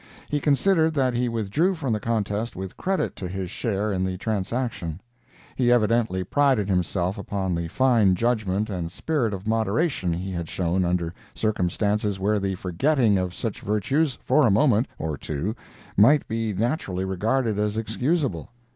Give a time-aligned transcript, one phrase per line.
[0.29, 4.17] He considered that he withdrew from the contest with credit to his share in the
[4.17, 4.99] transaction;
[5.55, 10.85] he evidently prided himself upon the fine judgment and spirit of moderation he had shown
[10.85, 15.55] under circumstances where the forgetting of such virtues for a moment or two
[15.95, 18.49] might be naturally regarded as excusable.